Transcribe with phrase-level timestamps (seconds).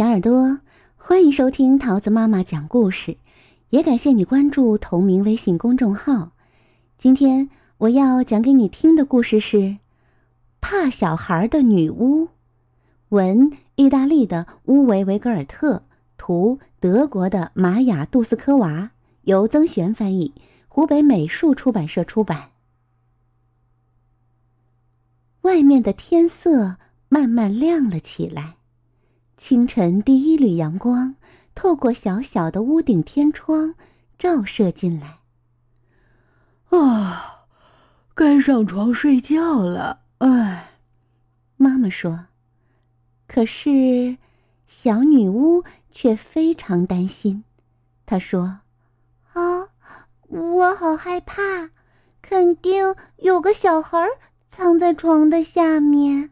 [0.00, 0.60] 小耳朵，
[0.96, 3.18] 欢迎收听桃子妈妈讲故事，
[3.68, 6.32] 也感谢你关注同名微信公众号。
[6.96, 9.58] 今天我要讲给你听的故事是
[10.62, 12.24] 《怕小孩的女巫》，
[13.10, 15.82] 文意大利的乌维维格尔特，
[16.16, 18.92] 图德国的玛雅杜斯科娃，
[19.24, 20.32] 由曾璇翻译，
[20.68, 22.52] 湖北美术出版社出版。
[25.42, 26.76] 外面的天色
[27.10, 28.54] 慢慢亮了起来。
[29.40, 31.16] 清晨第一缕阳光
[31.54, 33.74] 透过小小的屋顶天窗
[34.18, 35.20] 照射进来。
[36.68, 37.46] 啊，
[38.14, 40.02] 该上床睡觉了。
[40.18, 40.72] 哎，
[41.56, 42.26] 妈妈说。
[43.26, 44.18] 可是，
[44.66, 47.42] 小女巫却非常担心。
[48.04, 48.60] 她说
[49.32, 49.68] ：“啊，
[50.28, 51.70] 我好害怕，
[52.20, 54.06] 肯定有个小孩
[54.50, 56.30] 藏在床的下面。”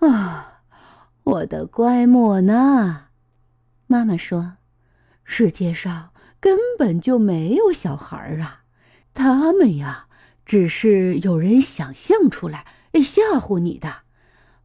[0.00, 0.52] 啊。
[1.26, 3.08] 我的乖莫娜，
[3.88, 4.58] 妈妈说
[5.24, 8.62] ：“世界上根本就没有小孩啊，
[9.12, 10.06] 他们呀，
[10.44, 14.02] 只是有人想象出来吓唬你的。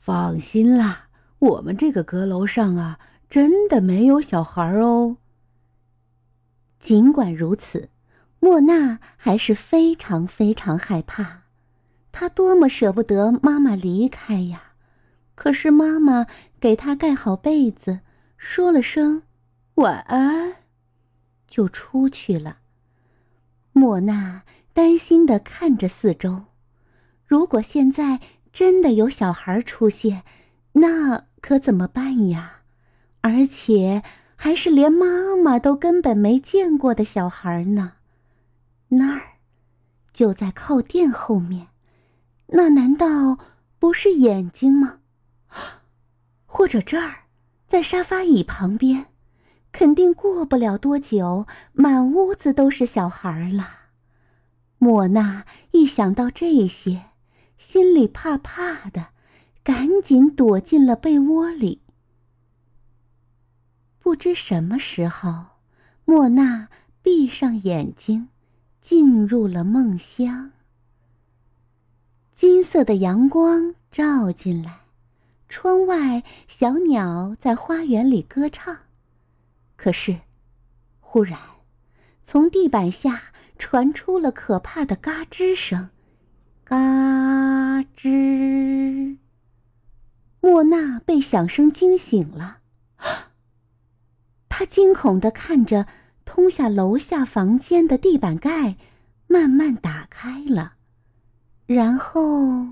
[0.00, 1.04] 放心啦，
[1.38, 2.98] 我们这个阁楼上啊，
[3.30, 5.18] 真的没有小孩哦。”
[6.80, 7.88] 尽管如此，
[8.40, 11.42] 莫娜还是非常非常害怕，
[12.10, 14.64] 她多么舍不得妈妈离开呀！
[15.34, 16.26] 可是妈妈
[16.60, 18.00] 给他盖好被子，
[18.36, 19.22] 说了声
[19.74, 20.56] 晚安，
[21.46, 22.58] 就出去了。
[23.72, 24.42] 莫娜
[24.72, 26.44] 担心的看着四周，
[27.26, 28.20] 如果现在
[28.52, 30.24] 真的有小孩出现，
[30.72, 32.62] 那可怎么办呀？
[33.20, 34.02] 而且
[34.34, 37.94] 还是连妈妈都根本没见过的小孩呢？
[38.88, 39.22] 那儿，
[40.12, 41.68] 就在靠垫后面，
[42.46, 43.38] 那难道
[43.78, 45.00] 不是眼睛吗？
[46.58, 47.26] 或者这儿，
[47.68, 49.06] 在沙发椅旁边，
[49.70, 53.68] 肯定过不了多久，满屋子都是小孩了。
[54.78, 57.10] 莫娜一想到这些，
[57.58, 59.10] 心里怕怕的，
[59.62, 61.80] 赶紧躲进了被窝里。
[64.00, 65.44] 不知什么时候，
[66.04, 66.66] 莫娜
[67.00, 68.30] 闭上眼睛，
[68.80, 70.50] 进入了梦乡。
[72.34, 74.87] 金色的阳光照进来。
[75.48, 78.76] 窗外，小鸟在花园里歌唱。
[79.76, 80.18] 可是，
[81.00, 81.38] 忽然，
[82.24, 83.22] 从地板下
[83.58, 85.88] 传出了可怕的嘎吱声，
[86.64, 86.76] 嘎
[87.96, 89.16] 吱。
[90.40, 92.58] 莫娜被响声惊醒了，
[94.48, 95.86] 她惊恐的看着
[96.24, 98.76] 通下楼下房间的地板盖，
[99.26, 100.74] 慢慢打开了，
[101.66, 102.66] 然后。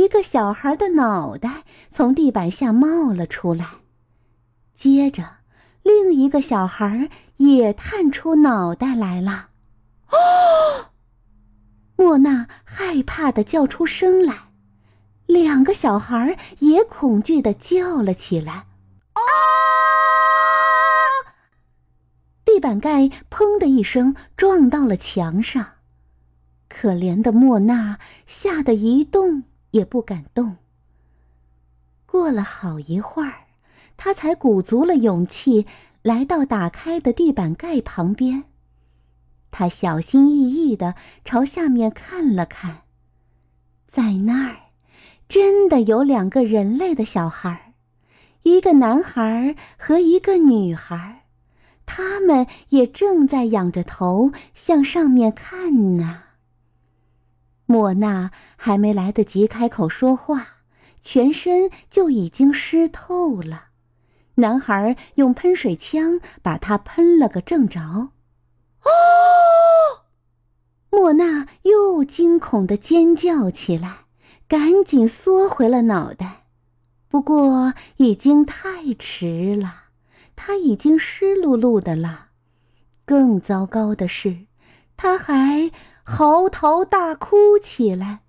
[0.00, 3.66] 一个小孩的脑袋从地板下冒了出来，
[4.72, 5.22] 接着，
[5.82, 9.50] 另一个小孩也探出脑袋来了。
[10.08, 10.88] 哦！
[11.96, 14.48] 莫娜害怕的叫出声来，
[15.26, 18.52] 两个小孩也恐惧的叫了起来。
[19.12, 19.20] 啊！
[22.46, 25.72] 地板盖砰的一声撞到了墙上，
[26.70, 29.42] 可怜的莫娜吓得一动。
[29.70, 30.56] 也不敢动。
[32.06, 33.44] 过了好一会儿，
[33.96, 35.66] 他才鼓足了勇气
[36.02, 38.44] 来到打开的地板盖旁边。
[39.52, 40.94] 他小心翼翼的
[41.24, 42.82] 朝下面看了看，
[43.88, 44.56] 在那儿，
[45.28, 47.74] 真的有两个人类的小孩，
[48.42, 51.24] 一个男孩和一个女孩，
[51.84, 56.22] 他们也正在仰着头向上面看呢。
[57.70, 60.44] 莫娜还没来得及开口说话，
[61.02, 63.66] 全身就已经湿透了。
[64.34, 67.80] 男孩用喷水枪把他喷了个正着。
[67.80, 68.10] 哦！
[70.90, 73.98] 莫娜又惊恐的尖叫起来，
[74.48, 76.46] 赶紧缩回了脑袋。
[77.06, 79.84] 不过已经太迟了，
[80.34, 82.30] 他已经湿漉漉的了。
[83.04, 84.46] 更糟糕的是，
[84.96, 85.70] 他还……
[86.04, 88.20] 嚎啕大哭起来，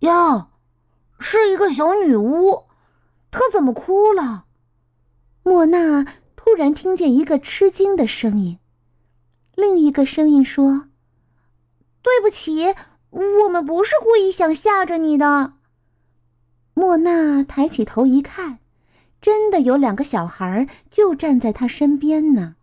[0.00, 0.48] 呀，
[1.18, 2.66] 是一个小女巫，
[3.30, 4.44] 她怎么哭了？
[5.42, 6.04] 莫娜
[6.36, 8.58] 突然听见一个吃惊的声音，
[9.54, 10.88] 另一个声音说
[12.02, 12.74] ：“对不起，
[13.10, 15.54] 我们不是故意想吓着你的。”
[16.74, 18.58] 莫娜抬起头一看，
[19.20, 22.56] 真的有两个小孩就站在她身边呢。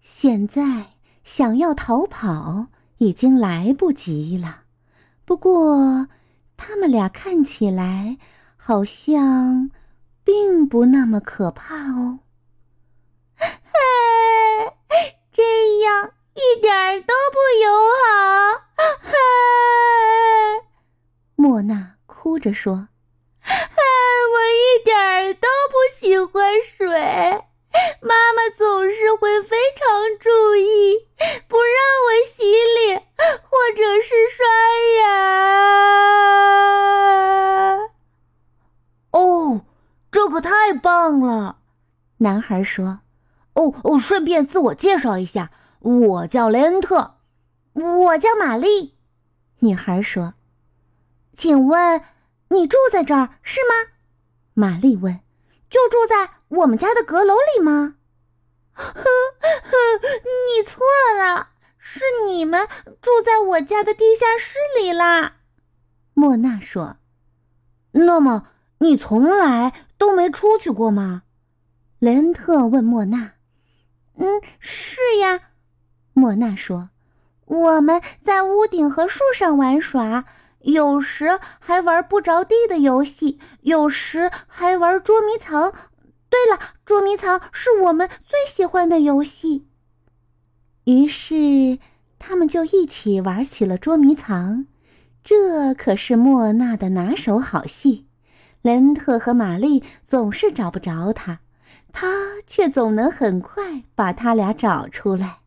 [0.00, 0.92] 现在
[1.24, 2.66] 想要逃跑，
[2.98, 4.62] 已经来不及了。
[5.24, 6.08] 不过，
[6.56, 8.18] 他们俩看起来
[8.56, 9.70] 好像
[10.22, 12.20] 并不那么可怕哦。
[13.36, 13.48] 嘿
[15.32, 15.42] 这
[15.80, 17.68] 样一点都不友
[18.00, 18.04] 好。
[21.34, 22.88] 莫娜哭着说
[23.46, 26.88] ：“我一点都不喜欢水，
[28.00, 31.06] 妈妈总是会非常注意，
[31.48, 31.76] 不让
[32.06, 32.42] 我洗
[32.86, 34.46] 脸或者是刷
[35.00, 35.04] 牙。”
[39.12, 39.60] 哦，
[40.10, 41.58] 这可太棒了！
[42.18, 43.00] 男孩说。
[43.54, 47.14] 哦哦，顺便自我介绍一下，我叫雷恩特，
[47.74, 48.96] 我叫玛丽。
[49.60, 50.34] 女孩说
[51.38, 52.02] ：“请问
[52.48, 53.92] 你住在这儿是吗？”
[54.54, 55.20] 玛丽问
[55.70, 57.96] ：“就住在我们家的阁楼里吗
[58.72, 59.70] ？”“哼哼，
[60.22, 60.82] 你错
[61.16, 61.48] 了，
[61.78, 62.68] 是你们
[63.00, 65.36] 住在我家的地下室里啦。”
[66.14, 66.96] 莫娜说。
[67.96, 68.48] “那么
[68.78, 71.22] 你从来都没出去过吗？”
[72.00, 73.32] 雷恩特问莫娜。
[74.16, 75.40] 嗯，是呀，
[76.12, 76.90] 莫娜说
[77.46, 80.24] ：“我们在屋顶和树上玩耍，
[80.64, 85.72] 有时还玩不着地的游戏，有时还玩捉迷藏。
[86.28, 89.66] 对了，捉迷藏是我们最喜欢的游戏。”
[90.84, 91.78] 于是
[92.18, 94.66] 他们就一起玩起了捉迷藏，
[95.22, 98.06] 这可是莫娜的拿手好戏。
[98.62, 101.40] 雷恩特和玛丽总是找不着他。
[101.92, 105.38] 他却总能很快把他俩找出来。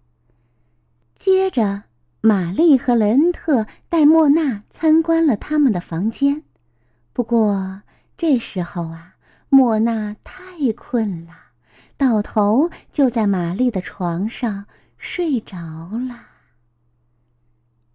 [1.17, 1.83] 接着，
[2.21, 6.43] 玛丽和雷恩特带莫娜参观了他们的房间。
[7.13, 7.81] 不过
[8.17, 9.15] 这时候啊，
[9.49, 11.31] 莫娜太困了，
[11.97, 14.65] 倒头就在玛丽的床上
[14.97, 15.57] 睡着
[16.07, 16.27] 了。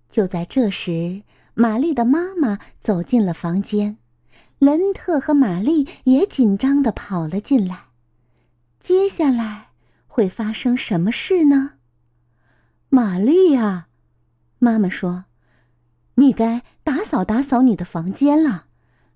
[0.08, 1.22] 就在这时，
[1.54, 3.98] 玛丽的妈妈走进了房间，
[4.58, 7.84] 雷恩特和玛丽也紧张的跑了进来。
[8.78, 9.69] 接下来
[10.06, 11.72] 会发生什么事呢？
[12.88, 13.88] 玛丽呀，
[14.64, 15.25] 妈妈说
[16.14, 18.67] ：“你该打扫打扫你的房间了。”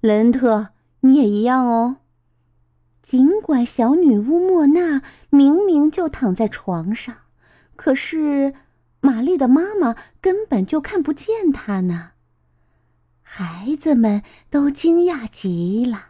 [0.02, 0.70] 雷恩特，
[1.00, 1.98] 你也一样哦。
[3.00, 7.16] 尽管小女巫莫娜明明就躺在床上，
[7.76, 8.54] 可是
[8.98, 12.10] 玛丽的妈妈根本就看不见她呢。
[13.22, 16.06] 孩子们都惊讶极了，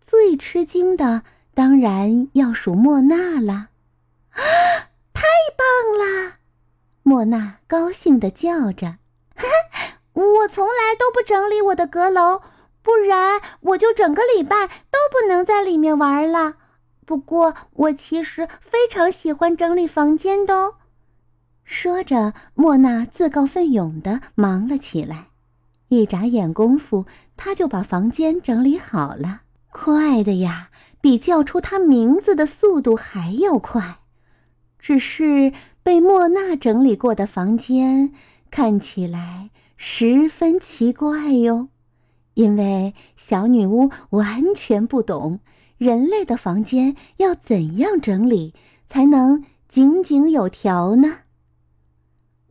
[0.00, 1.22] 最吃惊的。
[1.54, 3.68] 当然要数莫娜了，
[4.30, 4.42] 啊！
[5.14, 5.22] 太
[5.56, 5.66] 棒
[5.96, 6.38] 了！
[7.08, 8.96] 莫娜高兴的叫着
[10.12, 12.42] ：“我从来都不整理我的阁楼，
[12.82, 16.56] 不然我就整个礼拜都不能在里面玩了。
[17.04, 20.74] 不过我其实非常喜欢整理房间的哦。”
[21.62, 25.28] 说着，莫娜自告奋勇的忙了起来。
[25.86, 27.06] 一眨眼功夫，
[27.36, 30.70] 她就把房间整理好了，快的呀！
[31.00, 33.98] 比叫出他名字的速度还要快，
[34.80, 35.52] 只是
[35.86, 38.12] 被莫娜整理过的房间
[38.50, 41.68] 看起来十分奇怪哟，
[42.34, 45.38] 因为小女巫完全不懂
[45.78, 48.52] 人类的房间要怎样整理
[48.88, 51.18] 才能井井有条呢。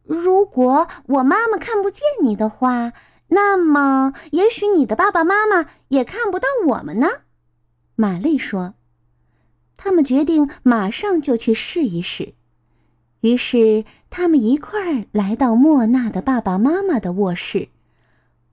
[0.05, 2.93] 如果我妈妈看不见你的话，
[3.27, 7.09] 那么也许你的爸爸妈妈也看不到我们呢。
[7.95, 8.75] 玛丽说
[9.75, 12.35] ：“他们决定马上就去试一试。”
[13.25, 17.69] 于是，他们一块儿来到莫娜的爸爸妈妈的卧室。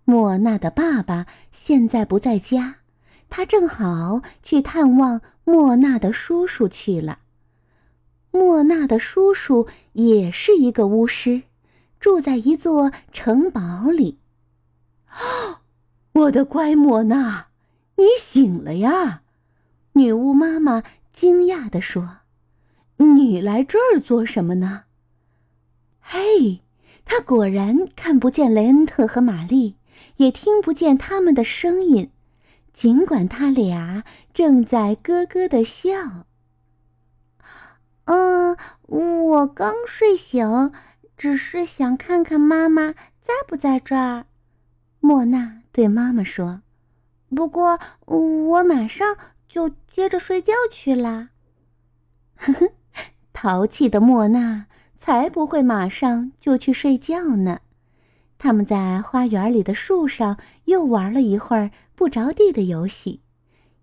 [0.07, 2.77] 莫娜的爸爸现在不在家，
[3.29, 7.19] 他正好去探望莫娜的叔叔去了。
[8.31, 11.43] 莫娜的叔叔也是一个巫师，
[12.01, 14.21] 住在一座城堡里。
[15.05, 15.61] 啊，
[16.15, 17.49] 我的乖莫娜，
[17.97, 19.21] 你醒了呀！
[19.93, 22.21] 女巫妈妈惊讶地说
[23.03, 24.85] ：“你来这儿做什么呢？”
[26.01, 26.63] 嘿，
[27.05, 29.77] 他果然看不见雷恩特和玛丽，
[30.17, 32.11] 也听不见他们的声音，
[32.73, 36.27] 尽管他俩正在咯咯的笑。
[38.05, 38.57] 嗯，
[38.87, 40.73] 我刚睡醒，
[41.17, 44.27] 只是想看看妈妈在不在这儿。
[45.01, 46.63] 莫娜对妈妈说
[47.35, 49.17] ：“不过我马上。”
[49.53, 51.29] 就接着睡觉去啦。
[53.43, 57.59] 淘气的莫娜才不会马上就去睡觉呢。
[58.39, 63.21] 他们在花园里的树上又玩了一会儿不着地的游戏，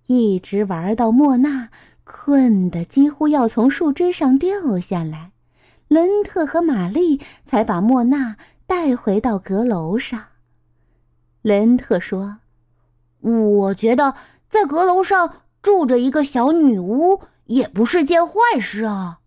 [0.08, 1.72] 一直玩到莫娜
[2.06, 5.34] 困得几乎要从树枝上掉下来，
[5.89, 10.28] 伦特和玛丽才把莫娜带回到阁楼上。
[11.42, 12.38] 伦特说
[13.20, 14.16] ：“我觉得
[14.48, 19.19] 在阁楼上住着一个小女巫也不是件坏事啊。”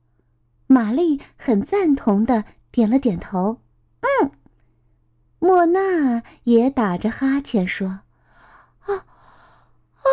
[0.73, 3.59] 玛丽很赞同的点了点头。
[4.01, 4.31] 嗯，
[5.39, 8.01] 莫娜也打着哈欠说
[8.87, 9.05] ：“啊
[10.03, 10.09] 啊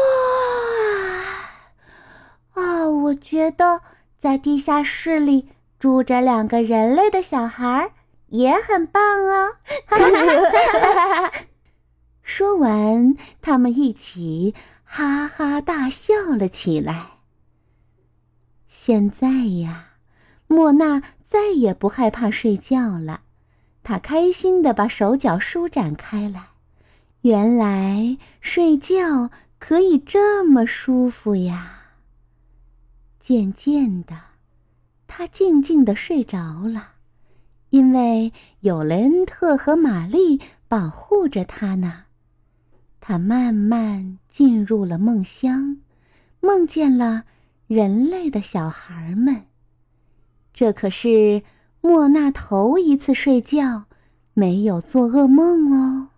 [2.54, 2.89] 啊！
[2.89, 3.82] 我觉得
[4.20, 5.50] 在地下室里。”
[5.80, 7.94] 住着两个人类的小孩
[8.28, 9.56] 也很棒哦！
[12.22, 17.12] 说完，他们一起哈哈大笑了起来。
[18.68, 19.30] 现在
[19.62, 19.88] 呀，
[20.51, 23.22] 莫娜再也不害怕睡觉了，
[23.84, 26.48] 她开心的把手脚舒展开来。
[27.22, 29.29] 原来睡觉
[29.60, 31.82] 可以这么舒服呀！
[33.20, 34.18] 渐渐的。
[35.06, 36.94] 他静静的睡着了，
[37.70, 42.06] 因为有雷恩特和玛丽保护着他呢。
[43.00, 45.77] 他慢慢进入了梦乡，
[46.39, 47.25] 梦见了
[47.68, 49.46] 人类的小孩们。
[50.60, 51.42] 这可是
[51.80, 53.86] 莫娜头一次睡觉
[54.34, 56.10] 没有做噩梦哦。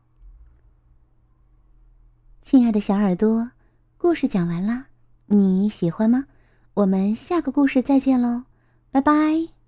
[2.41, 3.51] 亲爱的小耳朵，
[3.99, 4.85] 故事讲完了，
[5.27, 6.25] 你喜欢吗？
[6.73, 8.45] 我们下个故事再见喽。
[8.89, 9.60] 拜拜。